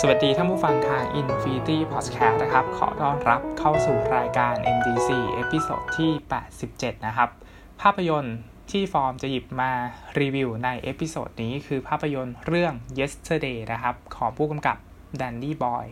[0.00, 6.10] สวัสดีท่านผู้ฟังทาง Infinity Podcast นะครับ ขอต้อนรับเข้าสู่รายการ MDC episode ที่
[6.58, 7.30] 87 นะครับ
[7.82, 8.36] ภาพยนตร์
[8.70, 9.72] ที่ฟอร์มจะหยิบมา
[10.20, 14.76] รีวิวใน episode นี้คือภาพยนตร์เรื่อง Yesterday นะครับ ของผู้กำกับ
[15.20, 15.86] Danny Boyle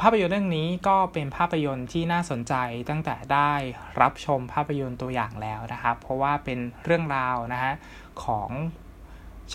[0.00, 2.54] ภาพยนตร์เรื่องนี้ก็เป็นภาพยนตร์ที่น่าสนใจ
[2.90, 3.52] ตั้งแต่ได้
[4.00, 7.72] รับชมภาพยนตร์ตัวอย่างแล้วนะครับ เพราะว่าเป็นเรื่องราวนะฮะ
[8.24, 8.50] ของ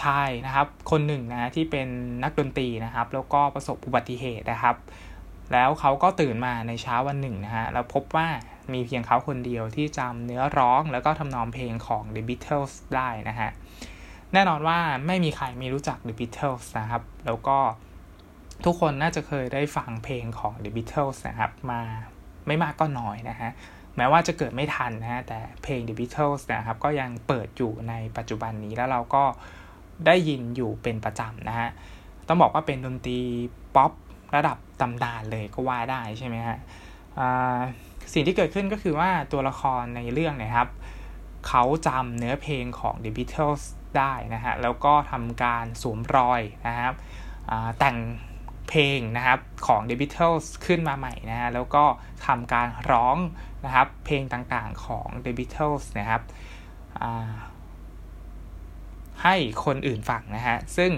[0.01, 1.87] ชายนะครับ คนหนึ่งนะที่เป็น
[2.23, 4.75] นักดนตรีนะครับ แล้วก็ประสบอุบัติเหตุนะครับ
[5.53, 8.27] แล้วเขาก็ตื่นมาในเช้าวันหนึ่งนะฮะแล้วพบว่า
[8.73, 13.49] มีเพียงเขาคนเดียวที่จำเนื้อร้องแล้วก็ทำนองเพลงของ The Beatles ได้นะฮะ
[14.33, 17.57] แน่นอนว่าไม่มีใครไม่รู้จัก The Beatles นะครับ แล้วก็
[18.65, 21.81] ทุกคนน่าจะเคยได้ฟังเพลงของ The Beatles นะครับ มา
[22.47, 23.51] ไม่มากก็น้อยนะฮะ
[23.97, 29.23] แม้ว่าจะเกิดไม่ทันนะฮะแต่เพลง The Beatles นะครับ ก็ยังเปิดอยู่ในปัจจุบันนี้แล้วเราก็
[30.05, 31.69] ได้ยินอยู่เป็นประจำนะฮะ
[32.27, 33.19] ต้องบอกว่าเป็นดนตรี
[33.75, 33.91] ป๊อป
[34.35, 36.57] ระดับตำนานเลยก็ว่าได้ใช่ไหมฮะ
[38.13, 40.69] สิ่งที่เกิดขึ้นก็คือว่าตัวละครในเรื่องนี่ยครับ
[41.47, 43.63] เขาจำเนื้อเพลงของ The Beatles
[43.97, 46.93] ได้นะฮะ แล้วก็ทำการสวมรอยนะครับ
[47.79, 47.97] แต่ง
[48.69, 51.83] เพลงนะครับของ The Beatles ขึ้นมาใหม่นะฮะ แล้วก็
[52.27, 53.17] ทำการร้อง
[53.65, 56.21] นะครับเพลงต่างๆของ The Beatles นะครับ
[59.23, 60.91] ให้คนอื่นฟังนะฮะ ซึ่ง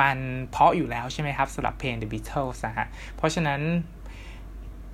[0.00, 0.18] มัน
[0.50, 2.86] เพาะอยู่แล้วใช่ไหมครับสำหรับเพลง The Beatles นะฮะ
[3.16, 3.60] เพราะฉะนั้น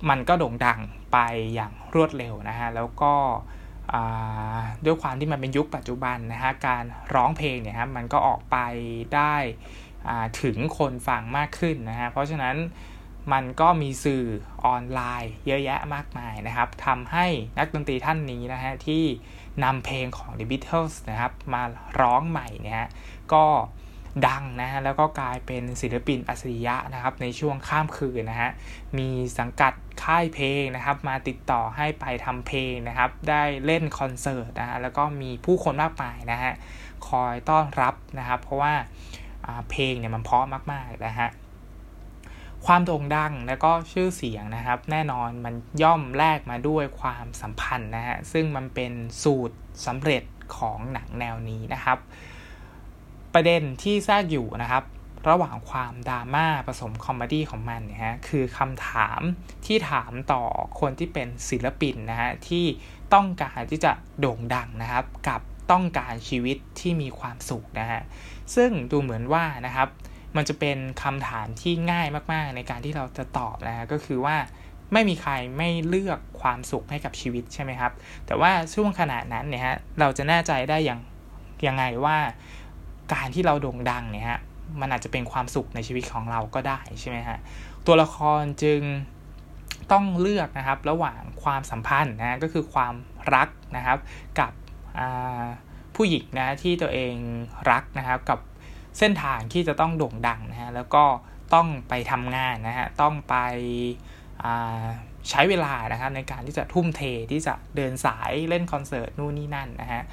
[0.09, 0.79] มันก็โด่งดัง
[1.13, 1.17] ไป
[1.53, 3.13] อย่างรวดเร็วนะฮะ แล้วก็
[4.85, 6.83] ด้วยความที่มันเป็นยุคปัจจุบันนะฮะ การ
[7.15, 8.57] ร้องเพลงเนี่ยครับมันก็ออกไป
[9.15, 9.35] ได้
[10.41, 12.55] ถึงคนฟังมากขึ้นนะฮะ เพราะฉะนั้น
[13.31, 14.25] มันก็มีสื่อ
[14.65, 17.25] ออนไลน์เยอะแยะมากมายนะครับทำให้
[17.57, 19.03] นักดนตรีท่านนี้นะฮะที่
[19.63, 21.63] นำเพลงของ The Beatles นะครับมา
[22.01, 22.85] ร้องใหม่เนี่ย
[23.33, 23.45] ก็
[24.27, 28.51] ดังนะฮะแล้วก็กลายเป็นศิลปินอัจฉริยะนะครับในช่วงข้ามคืนนะฮะ
[28.97, 29.09] มี
[29.39, 36.53] สังกัดค่ายเพลงนะครับ มาติดต่อให้ไปทำเพลงนะครับ ได้เล่นคอนเสิร์ตนะฮะแล้วก็มีผู้คนมากมายนะฮะ
[37.07, 38.73] คอยต้อนรับนะครับ เพราะว่า
[39.71, 41.29] เพลงเนี่ยมันเพราะมากๆนะฮะ
[42.65, 45.53] ความโด่งดังและก็ชื่อเสียงนะครับ แน่นอนมัน
[45.83, 48.91] ย่อมแลกมาด้วยความสัมพันธ์นะฮะซึ่งมันเป็น
[49.23, 50.23] สูตรสำเร็จ
[50.57, 51.97] ของหนังแนวนี้นะครับ
[53.33, 54.83] ประเด็นที่แทรกอยู่นะครับ
[55.29, 59.21] ระหว่างความดราม่าผสม comedy ของมันเนี่ยฮะคือคำถาม
[59.65, 60.43] ที่ถามต่อ
[60.79, 62.65] คนที่เป็นศิลปินนะฮะที่
[63.13, 65.41] ต้องการที่จะโด่งดังนะครับ กับ
[65.71, 68.01] ต้องการชีวิตที่มีความสุขนะฮะ
[68.55, 69.89] ซึ่งดูเหมือนว่านะครับ
[70.35, 74.37] มันจะเป็นคำถามที่ง่ายมากๆ ในการที่เราจะตอบนะฮะก็คือว่า
[74.93, 77.91] ไม่มีใครไม่เลือกความสุขให้กับชีวิตใช่ไหมครับ
[78.25, 80.99] แต่ว่าช่วงขณะนั้นเนี่ยฮะเราจะแน่ใจได้อย่าง
[81.67, 82.17] ยังไงว่า
[83.13, 84.39] การที่เราโด่งดังเนี่ยฮะ
[84.81, 87.37] มันอาจจะเป็นความสุขในชีวิตของเราก็ได้ใช่ไหมฮะ
[87.85, 88.81] ตัวละครจึง
[89.91, 92.93] ต้องเลือกนะครับระหว่างความสัมพันธ์นะก็คือความ
[93.35, 93.97] รักนะครับ
[94.39, 94.51] กับ
[95.95, 97.13] ผู้หญิงนะที่ตัวเอง
[97.71, 98.39] รักนะครับกับ
[98.97, 101.03] เส้นทางที่จะต้องโด่งดังนะฮะแล้วก็
[101.53, 103.35] ต้องไปทำงานนะฮะต้องไป
[105.29, 107.01] ใช้เวลานะครับในการที่จะทุ่มเท
[107.31, 110.03] ที่จะเดินสายเล่นคอนเสิร์ตนู่นนี่นั่นนะฮะ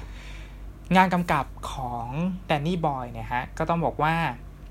[0.95, 2.07] งานกำกับของ
[2.47, 4.13] แดนนี่บอยเนี่ยฮะก็ต้องบอกว่า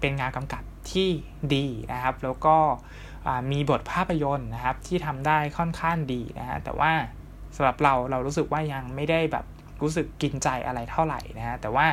[0.01, 0.63] เป็นงานกำกับ
[0.93, 1.09] ที่
[1.55, 2.57] ดีนะครับ แล้วก็
[3.53, 6.93] มีบทภาพยนตร์นะครับที่ทำได้ค่อนข้างดีนะฮะแต่ว่า
[7.57, 9.45] สำหรับเราเรารู้สึกว่ายังไม่ได้แบบ
[9.83, 11.87] รู้สึกกินใจอะไรเท่าไหร่นะฮะแต่ว่า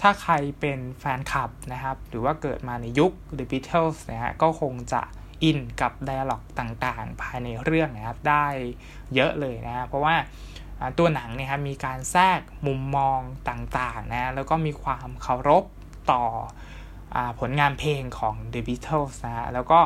[0.00, 5.02] ถ้าใครเป็นแฟนคลับนะครับ หรือว่าเกิดมาในยุค The Beatles นะฮะก็คงจะ
[5.44, 8.46] อินกับไดอะล็อกต่างๆ ภายในเรื่องนะครับ ได้
[9.14, 10.14] เยอะเลยนะเพราะว่า
[10.98, 15.64] ตัวหนังเนี่ยครับมีการแทรกมุมมองต่างๆนะแล้วก็มีความเคารพ
[16.12, 16.24] ต่อ
[17.14, 19.80] อผลงานเพลงของ The Beatles นะฮะแล้วก็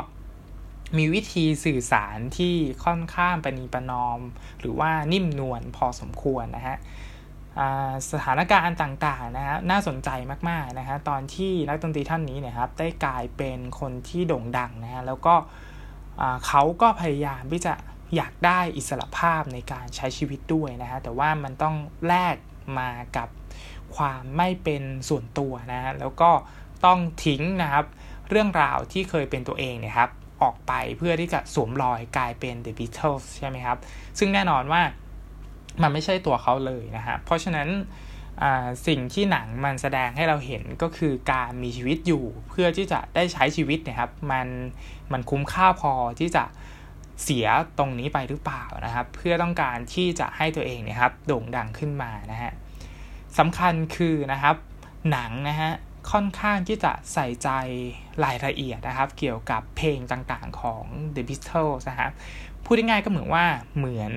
[0.96, 2.54] มีวิธีสื่อสารที่
[2.84, 4.18] ค่อนข้างปณีประนอม
[4.60, 6.76] หรือว่านิ่มนวลพอสมควรนะฮะ
[8.10, 10.08] สถานการณ์ต่างๆนะฮะน่าสนใจ
[10.48, 15.34] มากๆนะฮะตอนที่นักดนตรีท่านนี้เนี่ยครับได้กลายเป็นคนที่โด่งดังนะฮะแล้วก็
[16.46, 17.74] เขาก็พยายามที่จะ
[18.16, 21.76] อยากได้อิสระภาพในการใช้ชีวิตด้วยนะฮะแต่ว่ามันต้อง
[22.06, 22.36] แลก
[22.78, 23.28] มากับ
[23.96, 26.30] ความไม่เป็นส่วนตัวนะฮะแล้วก็
[26.84, 27.84] ต้องทิ้งนะครับ
[28.30, 30.10] เรื่องราวที่เคยเป็นตัวเองเนี่ยครับ
[30.42, 33.78] ออกไปเพื่อที่จะสวมรอยกลายเป็น The Beatles ใช่ไหมครับ
[34.18, 34.82] ซึ่งแน่นอนว่า
[35.82, 37.68] มันไม่ใช่ตัวเขาเลยนะฮะเพราะฉะนั้น
[38.86, 44.48] สิ่งที่หนังมันแสดงให้เราเห็นก็คือการมีชีวิตอยู่เพื่อที่จะได้ใช้ชีวิตนะครับมัน
[45.12, 46.44] มันคุ้มค่าพอที่จะ
[47.22, 47.46] เสีย
[47.78, 52.52] ตรงนี้ไปหรือเปล่านะครับ เพื่อต้องการที่จะให้ตัวเองนะครับโด่งดังขึ้นมานะฮะ
[53.38, 54.56] สำคัญคือนะครับ
[55.10, 55.70] หนังนะฮะ
[56.12, 57.48] ค่อนข้างที่จะใส่ใจ
[58.24, 60.84] รายละเอียดนะครับ เกี่ยวกับเพลงต่างๆของ
[61.14, 62.12] The Beatles นะครับ
[62.64, 63.44] พูดง่ายๆก็เหมือนว่า
[63.76, 64.12] เหมือน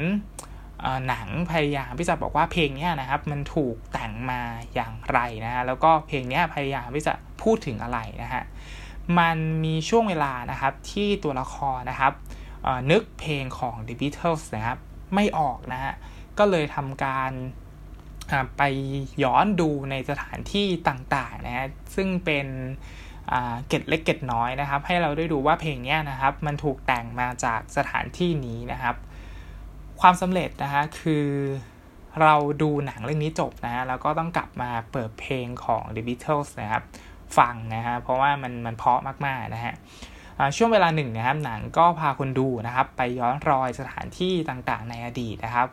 [1.08, 4.42] หนังพยายามที่จะบอกว่าเพลงนี้นะครับมันถูกแต่งมา
[4.74, 8.44] อย่างไรนะฮะแล้วก็เพลงนี้พยายามที่จะพูดถึงอะไรนะฮะ
[9.20, 12.14] มันมีช่วงเวลานะครับที่ตัวละครนะครับ
[12.92, 14.78] นึกเพลงของ The Beatles นะครับ
[15.16, 15.94] ไม่ออกนะฮะ
[16.38, 17.32] ก็เลยทำการ
[18.58, 18.62] ไป
[19.24, 22.48] ย้อนดูในสถานที่ต่างๆนะฮะซึ่งเป็น
[23.68, 28.96] เกตเล็กเกตน้อยนะครับ ให้เราได้ดูว่าเพลงนี้นะครับ มันถูกแต่งมาจากสถานที่นี้นะครับ
[30.02, 31.28] ความสำเร็จนะฮะคือ
[32.22, 36.84] เราดูหนังเรื่องนี้จบนะฮะแล้วก็ต้องกลับมาเปิดเพลงของ The Beatles นะครับ
[37.38, 39.74] ฟังนะฮะเพราะว่ามันมันเพาะมาก ๆ นะฮะ
[40.58, 45.68] ช่วงเวลาหนึ่งนะครับหนังก็พาคนดูนะครับไปย้อนรอยสถานที่ต่างๆ ในอดีตนะครับ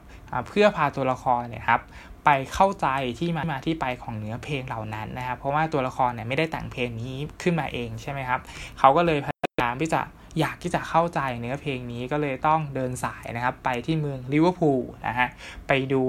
[0.49, 1.81] เพื่อพาตัวละครเนี่ยครับ
[2.25, 2.87] ไปเข้าใจ
[3.19, 8.41] ที่มามาที่ไปของเนื้อเพลงเหล่านั้นนะครับ เพราะว่าตัวละครเนี่ยไม่ได้แต่งเพลงนี้ขึ้นมาเองใช่ไหมครับ
[8.79, 10.01] เขาก็เลยพยายามที่จะ
[10.39, 15.29] อยากที่จะเข้าใจเนื้อเพลงนี้ก็เลยต้องเดินสายนะครับ ไปที่เมืองลิเวอร์พูลนะฮะ
[15.69, 16.03] ไปดู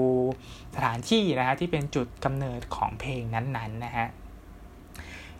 [0.74, 4.06] สถานที่นะฮะที่เป็นจุดกำเนิดของเพลงนั้นๆนะฮะ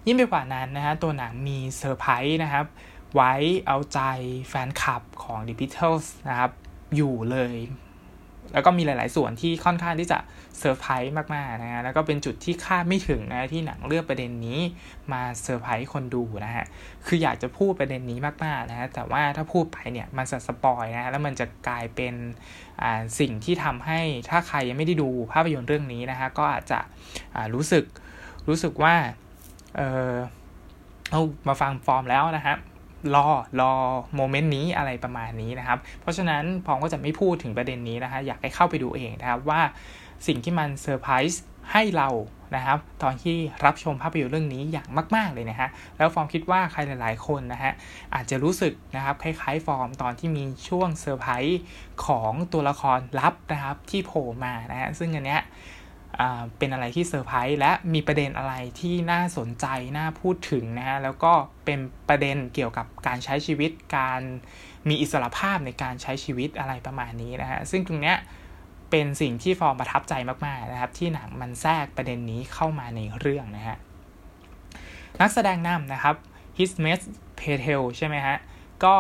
[0.07, 2.67] ยิ่งไปกว่านั้นนะฮะตัวหนังมีเซอร์ไพรส์นะครับ
[3.15, 3.33] ไว้
[3.67, 4.01] เอาใจ
[4.49, 6.51] แฟนคลับของ The Beatles นะครับ
[6.97, 7.55] อยู่เลย
[8.53, 10.19] แล้วก็มีหลาย ๆ ส่วนที่ค่อนข้างที่จะ
[10.59, 14.61] เซอร์ไพรส์มาก ๆ นะฮะ แล้วก็เป็นจุดที่คาดไม่ถึงนะที่หนังเลือกประเด็นนี้
[15.13, 16.65] มาเซอร์ไพรส์คนดูนะฮะ
[17.07, 22.15] คืออยากจะพูดประเด็นนี้มาก ๆ นะฮะ แต่ว่าถ้าพูดไปเนี่ยมันจะ spoil นะฮะ แล้วมันจะกลายเป็น
[22.83, 24.01] อ่าสิ่งที่ทำให้
[24.31, 26.81] ถ้าใครยังไม่ได้ดูภาพยนตร์เรื่องนี้นะฮะ ก็อาจจะ
[27.35, 27.85] อ่ารู้สึก
[28.49, 28.95] รู้สึกว่า
[29.77, 29.81] เอ
[30.11, 30.15] อ
[31.11, 32.59] เอามาฟังฟอร์มแล้วนะครับ
[33.15, 33.27] รอ
[33.61, 33.73] รอ
[34.17, 39.61] moment นี้อะไรประมาณนี้นะครับ เพราะฉะนั้นฟอร์มก็จะไม่พูดถึงประเด็นนี้นะฮะอยากให้เข้าไปดูเองนะครับว่า
[40.27, 41.43] สิ่งที่มันเซอร์ไพรส์
[41.73, 42.09] ให้เรา
[42.57, 47.73] นะครับ ตอนที่รับชมภาพยนตร์เรื่องนี้อย่างมาก ๆ เลยนะฮะ แล้วฟอร์มคิดว่าใครหลาย ๆ คนนะฮะ
[48.15, 51.61] อาจจะรู้สึกนะครับคล้าย ๆ ฟอร์มตอนที่มีช่วงเซอร์ไพรส์
[52.07, 55.43] ของตัวละครลับนะครับที่โผล่มานะฮะ ซึ่งอันเนี้ย
[56.59, 59.67] เป็นอะไรที่เซอร์ไพรส์และมีประเด็นอะไรที่น่าสนใจ
[59.97, 61.33] น่าพูดถึงนะฮะแล้วก็
[61.65, 61.79] เป็น
[62.09, 64.21] ประเด็นเกี่ยวกับการใช้ชีวิตการ
[64.89, 68.17] มีอิสระภาพในการใช้ชีวิตอะไรประมาณนี้นะฮะซึ่งตรงเนี้ย
[68.91, 73.77] เป็นสิ่งที่ฟอร์มประทับใจมากๆนะครับ ที่หนังมันแทรกประเด็นนี้เข้ามาในเรื่องนะฮะ
[75.21, 76.17] นักแสดงนำนะครับ
[76.59, 77.01] h i s m e s
[77.41, 78.37] p e t e l ใช่ไหมฮะ
[78.85, 78.97] ก็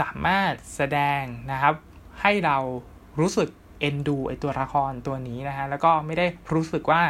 [0.00, 1.22] สามารถแสดง
[1.52, 1.74] นะครับ
[2.20, 2.58] ให้เรา
[3.20, 3.48] รู้สึก
[3.80, 7.02] เอ็นดูไอตัวละครตัวนี้นะฮะแล้วก็ไม่ได้รู้สึกว่า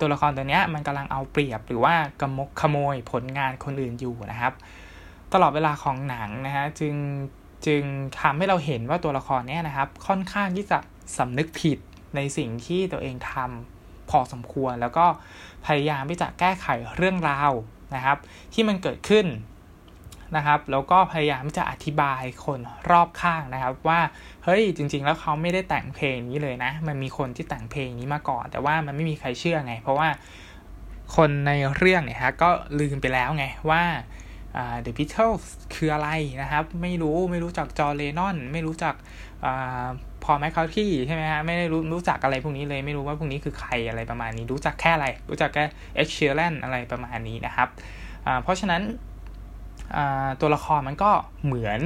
[0.00, 4.52] ตัวละครตัวนี้มันกำลังเอาเปรียบหรือว่ากำมกขโมยผลงานคนอื่นอยู่นะครับ
[5.32, 6.94] ตลอดเวลาของหนังนะฮะจึง
[7.66, 7.82] จึง
[8.20, 10.78] ทำให้เราเห็นว่าตัวละครนี้นะครับ ค่อนข้างที่จะ
[11.18, 11.78] สำนึกผิด
[12.16, 15.06] ในสิ่งที่ตัวเองทำพอสมควร แล้วก็
[15.66, 16.66] พยายามที่จะแก้ไข
[16.96, 17.52] เรื่องราว
[17.94, 18.18] นะครับ
[18.54, 19.26] ที่มันเกิดขึ้น
[20.36, 22.60] นะครับแล้วก็พยายามจะอธิบายคน
[22.90, 24.00] รอบข้างนะครับ ว่า
[24.44, 30.08] เฮ้ยจริง ๆ แล้วเขาไม่ได้แต่งเพลงนี้เลยนะ มันมีคนที่แต่งเพลงนี้มาก่อน แต่ว่ามันไม่มีใครเชื่อไง เพราะว่า
[31.16, 33.82] คนในเรื่องเนี่ยฮะก็ลืมไปแล้วไงว่า
[34.84, 35.44] The Beatles
[35.74, 36.08] คืออะไร
[36.42, 38.94] นะครับ ไม่รู้ไม่รู้จักจอร์เลนอน ไม่รู้จัก
[40.24, 47.68] Paul McCartney ใช่ไหมฮะไม่ได้รู้รู้จักอะไรพวกนี้เลยไม่รู้ว่าพวกนี้คือใครอะไรประมาณนี้ รู้จักแค่อะไร รู้จักแค่ Ed Sheeran อะไรประมาณนี้นะครับ
[48.42, 48.82] เพราะฉะนั้น
[50.40, 51.10] ตัวละครมันก็
[51.44, 51.80] เหมือน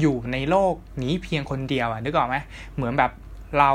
[0.00, 2.36] อยู่ในโลกนี้เพียงคนเดียวอะนึกออกไหม
[2.76, 3.12] เหมือนแบบ
[3.58, 3.70] เรา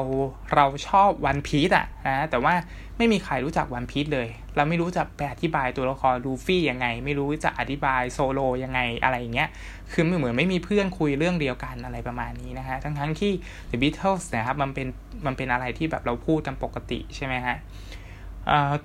[0.56, 2.54] เราชอบ One Piece อะนะแต่ว่า
[2.98, 9.50] ไม่มีใครรู้จัก One Piece เลย เราไม่รู้จะไปอธิบายตัวละครลูฟี่ยังไง ไม่รู้จะอธิบายโซโรยังไงอะไรอย่างเงี้ย
[9.92, 13.32] คือไม่เหมือนไม่มีเพื่อนคุยเรื่องเดียวกันอะไรประมาณนี้นะฮะทั้งทั้งที่
[13.70, 14.88] The Beatles นะครับมันเป็น
[15.26, 17.56] มันเป็นอะไรที่แบบเราพูดกันปกติใช่ไหมฮะ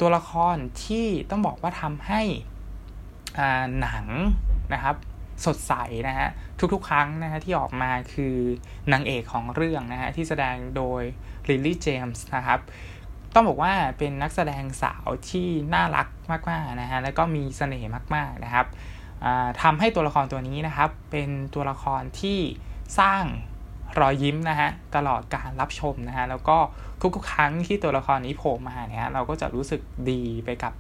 [0.00, 2.23] ตัวละครที่ต้องบอกว่าทำให้
[3.80, 4.07] หนัง
[4.75, 4.96] นะครับ
[5.46, 5.72] สดใส
[6.08, 6.28] นะฮะ
[6.72, 8.37] ทุกๆ ครั้งนะฮะที่ออกมาคือ
[8.92, 11.02] นางเอกของเรื่องนะฮะที่แสดงโดย
[11.48, 12.60] ลิลลี่เจมส์นะครับ
[13.34, 16.06] ต้องบอกว่าเป็นนักแสดงสาวที่น่ารัก
[16.50, 18.66] มากๆนะฮะแล้วก็มีเสน่ห์มากๆนะครับ
[19.62, 22.38] ทำให้ตัวละครตัวนี้นะครับเป็นตัวละครที่
[22.98, 23.25] สร้าง
[24.00, 26.58] รอยยิ้มนะฮะตลอดการรับชมนะฮะแล้วก็
[27.16, 30.75] ทุกๆ ครั้งที่ตัวละครนี้โผล่มาเนี่ยเราก็จะรู้สึกดีไปกับ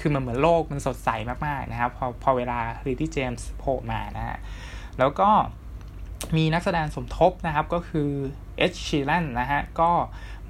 [0.00, 1.10] คือมันเหมือนโลกมันสดใส
[1.46, 4.38] มากๆนะครับ พอพอเวลา Lily James โผล่มานะฮะ
[4.98, 5.28] แล้วก็
[6.36, 8.10] มีนักแสดงสมทบนะครับก็คือ
[8.58, 9.90] Ed Sheeran นะฮะก็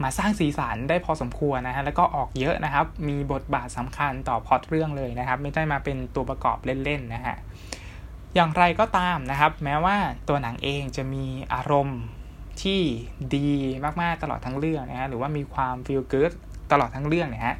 [0.02, 7.36] มาสร้างสีสันได้พอสมควรนะฮะแล้วก็ออกเยอะนะครับ มีบทบาทสำคัญต่อพอดเรื่องเลยนะครับ ไม่ได้มาเป็นตัวประกอบเล่นๆนะฮะ
[8.34, 9.96] อย่างไรก็ตามนะครับ แม้ว่า
[10.28, 11.24] ตัวหนังเองจะมี
[11.54, 12.00] อารมณ์
[12.62, 12.80] ที่
[13.36, 13.50] ดี
[14.02, 16.32] มากๆตลอดทั้งเรื่องนะฮะหรือว่ามีความฟีลกู๊ด
[16.72, 17.56] ตลอดทั้งเรื่องนะฮะ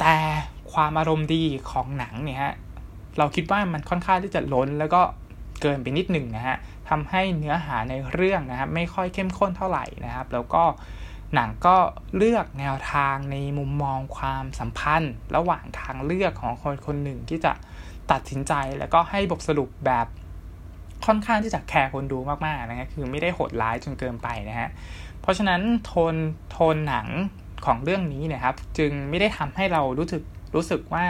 [0.00, 0.16] แต่
[0.72, 2.54] ความอารมณ์ดีของหนังเนี่ยฮะ
[3.18, 5.02] เราคิดว่ามันค่อนข้างที่จะล้นแล้วก็
[5.62, 6.56] เกินไปนิดหนึ่งนะฮะ
[6.88, 10.62] ทำให้เนื้อหาในเรื่องนะครับไม่ค่อยเข้มข้นเท่าไหร่นะครับ แล้วก็
[11.34, 11.76] หนังก็
[12.16, 17.52] เลือกแนวทางในมุมมองความสัมพันธ์ ระหว่างทางเลือกของคนคนหนึ่งที่จะ
[18.10, 20.06] ตัดสินใจแล้วก็ให้บทสรุปแบบ
[21.06, 24.68] ค่อนข้างที่จะแคร์คนดูมากๆนะฮะคือไม่ได้โหดร้ายจนเกินไปนะฮะ
[25.20, 26.14] เพราะฉะนั้นโทน
[26.50, 27.06] โทนหนัง
[27.66, 30.22] ของเรื่องนี้นะครับ จึงไม่ได้ทำให้เรารู้สึก
[30.56, 31.04] รู้สึกว่า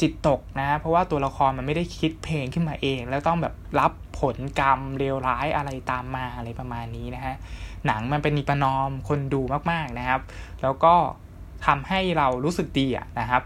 [0.00, 7.34] จิตตกนะ เพราะว่าตัวละครมันไม่ได้คิดเพลงขึ้นมาเอง แล้วต้องแบบรับผลกรรมเลวร้ายอะไรตามมาอะไรประมาณนี้นะฮะ
[7.86, 9.40] หนังมันเป็นนิปนอมคนดู
[9.70, 10.20] มากๆนะครับ
[10.62, 10.94] แล้วก็
[11.66, 13.42] ทำให้เรารู้สึกดีอะนะครับ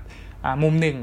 [0.62, 0.98] มุมหนึ่ง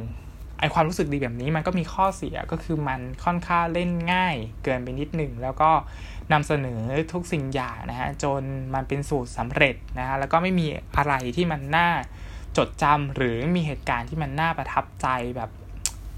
[0.60, 5.72] ไอความรู้สึกดีแบบนี้มันก็มีข้อเสียก็คือมันค่อนข้างเล่นง่ายเกินไปนิดหนึ่ง แล้วก็
[6.32, 6.82] นำเสนอ
[7.13, 8.41] ทุกสิ่งอย่างนะฮะจน
[8.74, 10.67] มันเป็นสูตรสำเร็จนะฮะแล้วก็ไม่มี
[10.98, 11.89] อะไรที่มันน่า
[12.57, 15.07] จดจำหรือมีเหตุการณ์ที่มันน่าประทับใจ
[15.38, 15.51] แบบ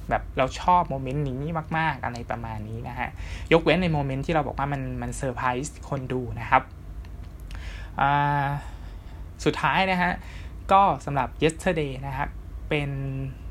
[0.09, 1.39] แบบเราชอบ moment นี้
[1.77, 3.09] มาก ๆ อะไรประมาณนี้นะฮะ
[3.53, 6.63] ยกเว้นใน moment ที่เราบอกว่ามันมันเซอร์ไพรส์คนดูนะครับ
[9.45, 10.11] สุดท้ายนะฮะ
[10.71, 12.29] ก็สำหรับ Yesterday นะครับ
[12.69, 12.89] เป็น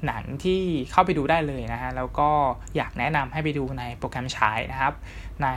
[0.06, 2.30] หนังที่เข้าไปดูได้เลยนะฮะ แล้วก็
[2.76, 4.94] อยากแนะนำให้ไปดูในโปรแกรมฉายนะครับ
[5.42, 5.48] ใน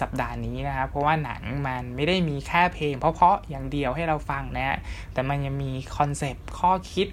[0.00, 4.78] สัปดาห์นี้นะครับ เพราะว่าหนังมันไม่ได้มีแค่เพลง เพราะๆอย่างเดียวให้เราฟังนะฮะ
[5.12, 7.08] แต่มันยังมีคอนเซปต์ข้อคิด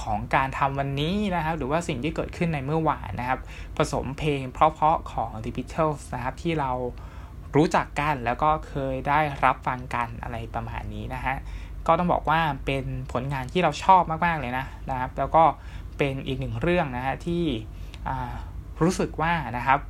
[0.00, 3.40] ของการทำวันนี้นะครับ หรือว่าสิ่งที่เกิดขึ้นในเมื่อวานนะครับ
[3.76, 6.72] ผสมเพลงเพราะๆของ The Beatles นะครับที่เรา
[7.56, 11.36] รู้จักกันแล้วก็เคยได้รับฟังกันอะไรประมาณนี้นะฮะ
[11.86, 15.44] ก็ต้องบอกว่าเป็นผลงานที่เราชอบมากๆเลยนะนะครับ แล้วก็
[15.98, 17.44] เป็นอีกหนึ่งเรื่องนะฮะที่
[18.82, 19.80] รู้สึกว่านะครับ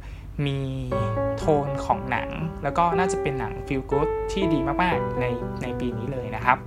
[0.47, 0.61] มี
[1.39, 2.31] โทนของหนัง
[2.63, 5.25] แล้วก็น่าจะเป็นหนังฟิลกู๊ดที่ดีมากๆใน
[5.63, 6.59] ในปีนี้เลยนะครับ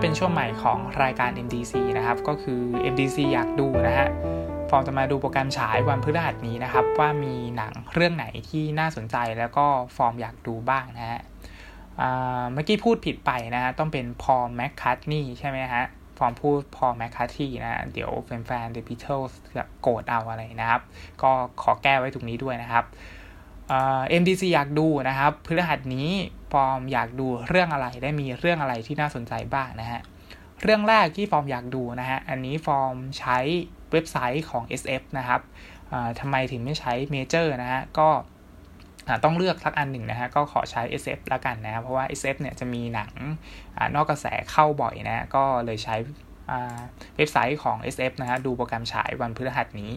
[0.00, 4.08] เป็นช่วงใหม่ของรายการ MDC นะครับ ก็คือ MDC อยากดูนะฮะ
[4.70, 9.66] ฟอร์มจะมาดูโปรแกรมฉายวันพฤหัสนี้นะครับ ว่ามีหนังเรื่องไหนที่น่าสนใจแล้วก็
[9.96, 11.20] ฟอร์มอยากดูบ้างนะฮะ
[12.52, 15.84] เมื่อกี้พูดผิดไปนะฮะต้องเป็น Paul McCartney ใช่ไหมฮะ
[16.18, 20.82] ฟอร์มพูดพอแมคคัตที่นะ เดี๋ยวแฟนๆ The Beatles จะโกรธเอาอะไรนะครับ
[21.22, 21.30] ก็
[21.62, 22.84] ขอแก้ไว้ตรงนี้ด้วยนะครับ
[23.70, 26.08] MDC อยากดูนะครับพฤหัสนี้
[26.52, 30.00] ฟอร์มอยากดูเรื่องอะไรได้มีเรื่องอะไรที่น่าสนใจบ้างนะฮะ
[30.62, 33.38] เรื่องแรกที่ฟอร์มอยากดูนะฮะอันนี้ฟอร์มใช้
[33.92, 35.40] เว็บไซต์ของ SF นะครับ
[36.20, 38.08] ทำไมถึงไม่ใช้เมเจอร์นะฮะก็
[39.24, 43.12] ต้องเลือกสักอันหนึ่งนะฮะก็ขอใช้ SF ละกันนะเพราะว่า SF เนี่ยจะมีหนัง
[43.76, 45.96] อนอกกระแสเข้าบ่อยนะก็เลยใช้
[47.16, 49.92] เว็บไซต์ของ SF นะฮะดูโปรแกรมฉายวันพฤหัสนี้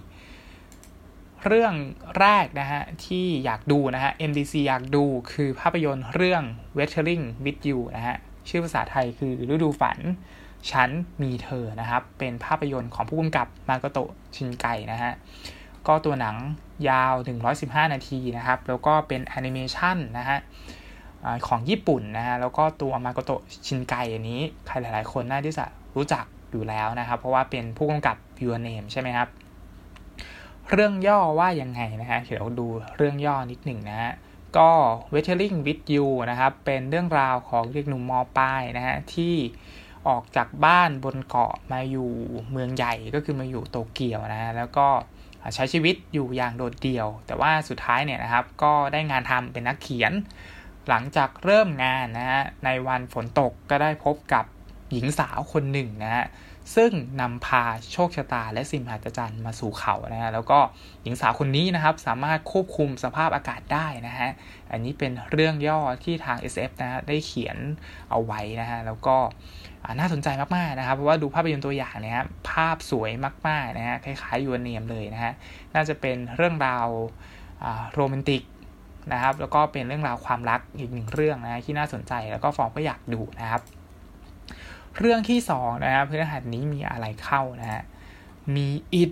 [1.47, 1.73] เรื่อง
[2.19, 6.43] แรกนะฮะ ที่อยากดูนะฮะ MDC อยากดูคือภาพยนตร์เรื่อง
[6.77, 8.15] Weathering with You นะฮะ
[8.49, 9.99] ชื่อภาษาไทยคือฤดูฝัน
[10.71, 10.89] ฉัน
[11.21, 15.11] มีเธอนะครับ เป็นภาพยนตร์ของผู้กำกับมากโตะชินไกนะฮะ
[15.87, 16.35] ก็ตัวหนัง
[16.89, 17.13] ยาว
[17.53, 20.37] 115 นาทีนะครับ แล้วก็เป็นแอนิเมชันนะฮะ
[21.47, 29.29] ของญี่ปุ่นนะฮะ แล้วก็ตัวมาโกโตะชินไกอันนี้ ใครหลาย ๆ คนน่าที่จะรู้จักอยู่แล้วนะครับ เพราะว่าเป็นผู้กำกับ Your Name ใช่ไหมครับ
[30.73, 34.11] เรื่องย่อว่ายังไงนะฮะเดี๋ยวดูเรื่องย่อนิดหนึ่งนะฮะ
[34.57, 34.69] ก็
[35.13, 39.35] Weathering with You นะครับ เป็นเรื่องราวของเด็กหนุ่มมปลายนะฮะที่
[40.07, 42.11] ออกจากบ้านบนเกาะมาอยู่
[42.51, 44.87] เมืองใหญ่ก็คือมาอยู่โตเกียวนะฮะแล้วก็
[45.55, 50.13] ใช้ชีวิตอยู่อย่างโดดเดี่ยว แต่ว่าสุดท้ายเนี่ยนะครับก็ได้งานทำเป็นนักเขียน
[50.89, 54.45] หลังจากเริ่มงานนะฮะในวันฝนตกก็ได้พบกับ
[54.91, 56.25] หญิงสาวคนหนึ่งนะฮะ
[56.75, 56.91] ซึ่ง
[57.21, 60.59] นำพาโชคชะตาและสิ่งมหัศจรรย์มาสู่เขานะฮะแล้วก็
[61.03, 64.29] หญิงสาวคนนี้นะครับสามารถควบคุมสภาพอากาศได้นะฮะ
[64.71, 67.57] อันนี้เป็นเรื่องย่อที่ทาง SF นะฮะได้เขียน
[68.09, 69.17] เอาไว้นะฮะแล้วก็
[69.99, 73.11] น่าสนใจมากๆนะครับเพราะว่าดูภาพยนตร์ตัวอย่างเนี่ยภาพสวย
[73.47, 75.33] มากๆนะฮะคล้ายๆยูเนียมเลยนะฮะ
[75.75, 76.87] น่าจะเป็นเรื่องราว
[77.93, 78.43] โรแมนติก
[79.13, 83.61] นะครับแล้วก็เป็นเรื่องราวความรักอีกหนึ่งเรื่องนะที่น่าสนใจแล้วก็ฟองก็อยากดูนะครับ
[84.99, 87.81] เรื่องที่สองนะครับพฤหัสนี้มีอะไรเข้านะฮะ
[88.55, 89.11] มีอิด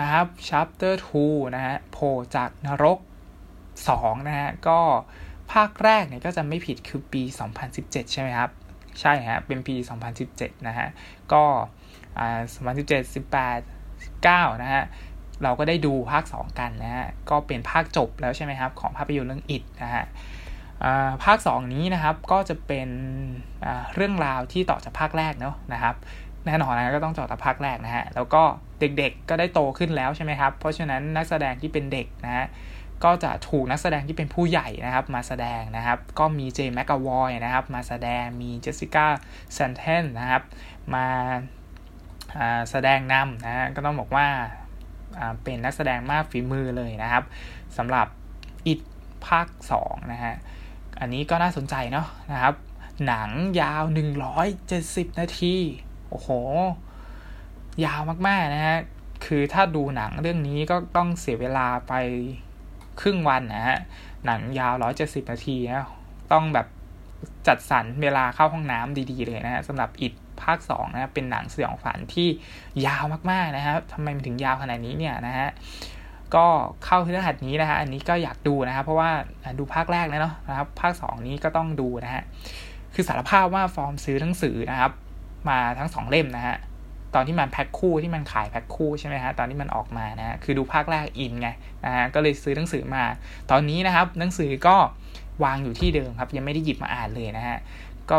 [0.00, 2.98] นะครับ chapter 2นะฮะโผล่จากนรก
[3.62, 4.78] 2นะฮะก็
[5.52, 7.22] ภาคแรกเนี่ยก็จะไม่ผิดคือปี
[7.68, 8.50] 2017 ใช่ไหมครับ
[9.00, 9.74] ใช่ฮะเป็นปี
[10.20, 10.88] 2017 นะฮะ
[11.32, 11.44] ก็
[12.18, 12.40] อ่า
[12.76, 14.82] 2017 18 19 นะฮะ
[15.42, 20.04] เราก็ได้ดูภาค 2 กันนะฮะก็เป็นภาคจบแล้วใช่ไหมครับ ของภาพยนตร์เรื่องอิดนะฮะ
[21.24, 22.88] ภาค 2 นี้นะครับก็จะเป็น
[23.94, 25.94] เรื่องราวที่ต่อจากภาคแรกเนาะนะครับ
[26.46, 28.42] แน่นอนนะก็ต้องต่อจอดภาคแรกนะฮะแล้วก็
[28.80, 32.46] เด็กๆก็ได้โตขึ้นแล้วใช่ไหมครับ เพราะฉะนั้นนักแสดงที่เป็นเด็กนะฮะ
[33.04, 40.42] ก็จะถูกนักแสดงที่เป็นผู้ใหญ่นะครับมาแสดงนะครับ ก็มี James McAvoy นะครับ มาแสดงมี Jessica Chastain นะครับ
[40.94, 41.06] มา
[42.70, 44.26] แสดงนำนะฮะก็ต้องบอกว่า
[45.42, 47.24] เป็นนักแสดงมากฝีมือเลยนะครับ
[47.76, 48.06] สำหรับ
[48.66, 48.80] อิด
[49.26, 49.46] ภาค
[49.80, 50.34] 2นะฮะ
[51.02, 52.54] อันนี้ก็น่าสนใจเนาะนะครับ
[53.06, 53.30] หนัง
[53.60, 53.82] ยาว
[54.50, 55.54] 170 นาที
[56.08, 56.28] โอ้โห
[57.84, 58.78] ยาวมากๆนะฮะ
[59.24, 61.92] คือถ้าดูหนังเรื่องนี้ก็ต้องเสียเวลาไป
[63.00, 63.78] ครึ่งวันนะฮะ
[64.26, 65.88] หนังยาวร้อยเจ็ดสิบนาทีนะ
[66.32, 66.66] ต้องแบบ
[67.46, 72.28] จัดสรรเวลาเข้าห้องน้ำดีๆ เลยนะฮะสำหรับอิดภาคสองนะเป็นหนังสยองฝันที่
[72.86, 75.48] ยาวมากๆนะครับทำไมมันถึงยาวขนาดนี้เนี่ยนะฮะ
[76.36, 76.46] ก็
[76.84, 79.10] เข้าพฤหัสนี้นะฮะอันนี้ก็อยากดูนะครับเพราะว่า
[79.58, 82.22] ดูภาคแรกแล้วเนาะนะครับภาคสองนี้ก็ต้องดูนะฮะ
[82.94, 84.92] คือสารภาพว่าฟอร์มซื้อหนังสือนะครับ
[85.48, 86.56] มาทั้งสองเล่มนะฮะ
[87.14, 91.48] ตอนที่มันแพ็คคู่ที่มันขายแพ็คคู่ใช่ไหมฮะตอนที่มันออกมานะฮะคือดูภาคแรกอินไง
[91.84, 93.04] นะฮะก็เลยซื้อหนังสือมา
[93.50, 94.76] ตอนนี้นะครับ หนังสือก็
[95.44, 97.58] วางอยู่ที่เดิมครับ ยังไม่ได้หยิบมาอ่านเลยนะฮะ
[98.10, 98.18] ก็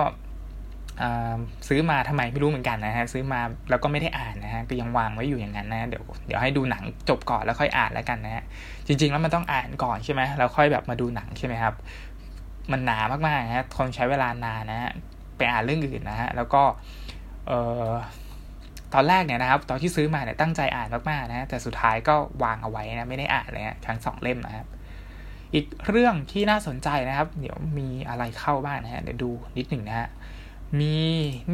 [1.67, 8.43] ซื้อมาทำไมไม่รู้เหมือนกันนะฮะซื้อมาแล้วก็ไม่ได้อ่านนะฮะก็ยังวางไว้อยู่อย่างนั้นนะเดี๋ยวเดี๋ยวให้ดูหนังจบก่อนแล้วค่อยอ่านแล้วกันนะฮะ
[8.87, 11.73] จริง ๆ แล้วมันต้องอ่านก่อนใช่ไหมแล้วค่อยแบบมาดูหนังใช่ไหมครับ
[12.71, 14.91] มันหนามากๆนะฮะคนใช้เวลานานนะฮะ
[15.37, 16.61] ไปอ่านเรื่องอื่นนะฮะแล้วก็
[17.47, 17.51] เอ
[17.87, 17.89] อ
[18.93, 24.67] ตอนแรกเนี่ยนะครับ ตอนที่ซื้อมาเนี่ยตั้งใจอ่านมากๆนะ แต่สุดท้ายก็วางเอาไว้นะไม่ได้อ่านเลยนะทั้งสองเล่มนะครับ
[25.53, 30.07] อีกเรื่องที่น่าสนใจนะครับ เดี๋ยวมีอะไรเข้าบ้างนะฮะเดี๋ยวดูนิดหนึ่งนะฮะ
[30.79, 30.95] มี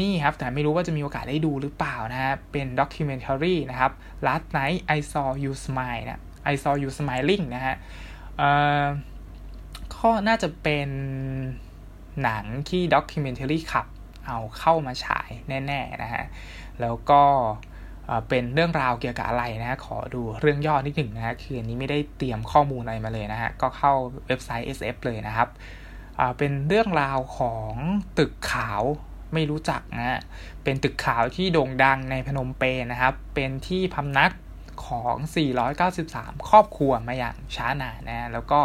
[0.01, 3.91] นี่ครับ แต่ไม่รู้ว่าจะมีโอกาสได้ดูหรือเปล่านะฮะเป็นด็อกิเมนทารีนะครับ
[4.25, 6.21] Last Night I Saw You Smile นะ
[6.53, 7.75] I Saw You Smiling นะฮะ
[8.37, 8.49] เอ่
[8.83, 8.85] อ
[9.95, 10.89] ก็น่าจะเป็น
[12.23, 13.87] หนังที่ด็อกิเมนทารีขับ
[14.25, 16.23] เอาเข้ามาฉายแน่ๆนะฮะ
[16.81, 17.23] แล้วก็
[18.29, 23.93] เป็นเรื่องราวเกี่ยวกับอะไรนะฮะ ขอดูเรื่องย่อนิดหนึ่งนะฮะ คืออันนี้ไม่ได้เตรียมข้อมูลอะไรมาเลยนะฮะ ก็เข้า
[24.27, 25.49] เว็บไซต์ SF เลยนะครับ
[26.37, 27.73] เป็นเรื่องราวของ
[28.17, 28.83] ตึกขาว
[29.33, 30.19] ไม่รู้จักนะฮะ
[30.63, 34.31] เป็นตึกขาวที่โด่งดังในพนมเปญนะครับ เป็นที่พำนัก
[34.85, 35.15] ของ
[35.81, 38.59] 493 ครอบครัวมาอย่างช้านานนะแล้วก็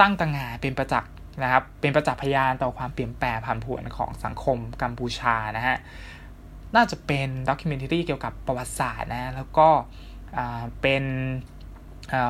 [0.00, 5.76] ตั้งตังงานเป็นประจักษ์นะครับ เป็นประจักษ์พยานต่อความเปลี่ยนแปลงผันผวนของสังคมกัมพูชานะฮะ
[6.76, 9.68] น่าจะเป็นด็อกิเมนทรีเกี่ยวกับประวัติศาสตร์นะ แล้วก็
[10.82, 11.04] เป็น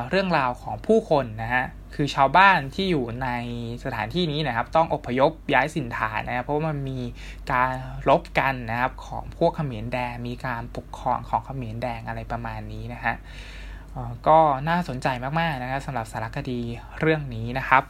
[0.09, 3.29] เรื่องราวของผู้คนนะฮะ คือชาวบ้านที่อยู่ใน
[3.83, 6.99] สถานที่นี้นะครับ ต้องอพยพย้ายสินฐานนะครับ เพราะว่ามันมี
[7.51, 7.73] การ
[8.09, 13.15] รบกันนะครับของพวกเขมรแดงมีการปกครองของเขมรแดงอะไรประมาณนี้นะฮะ
[14.27, 15.07] ก็น่าสนใจ
[15.39, 16.59] มากๆนะครับสำหรับสารคดี
[16.99, 17.83] เรื่องนี้นะครับ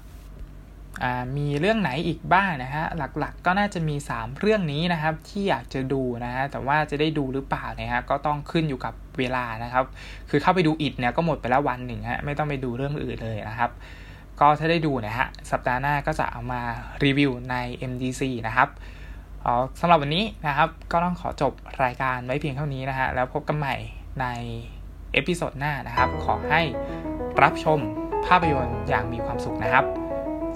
[1.38, 9.86] มีเรื่องไหนอีกบ้างนะฮะ หลักๆกก็น่าจะมี 3 เรื่องนี้นะครับ ที่อยากจะดูนะฮะ แต่ว่าจะได้ดูหรือเปล่านะฮะ ก็ต้องขึ้นอยู่กับเวลานะครับ
[10.29, 13.71] คือเข้าไปดูอิดเนี่ยก็หมดไปแล้ววันหนึ่งฮะ ไม่ต้องไปดูเรื่องอื่นเลยนะครับ
[14.39, 16.62] ก็ถ้าได้ดูนะฮะ สัปดาห์หน้าก็จะเอามา
[17.03, 17.55] รีวิวใน
[17.91, 18.69] MDC นะครับ
[19.45, 19.47] อ
[19.79, 23.75] สำหรับวันนี้นะครับ ก็ต้องขอจบรายการไว้เพียงเท่านี้นะฮะ แล้วพบกันใหม่
[24.21, 24.25] ใน
[25.13, 26.62] episode หน้านะครับ ขอให้
[27.43, 27.79] รับชม
[28.25, 30.07] ภาพยนตร์อย่างมีความสุขนะครับ